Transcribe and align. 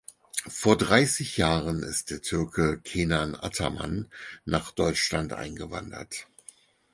Vor 0.49 0.79
dreißig 0.79 1.37
Jahren 1.37 1.83
ist 1.83 2.09
der 2.09 2.23
Türke 2.23 2.81
Kenan 2.81 3.35
Ataman 3.35 4.09
nach 4.45 4.71
Deutschland 4.71 5.31
eingewandert. 5.31 6.25